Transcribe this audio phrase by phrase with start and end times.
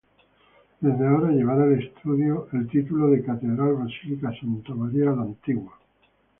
[0.79, 5.77] Desde ahora llevara el título de Catedral Basílica Santa Maria la Antigua.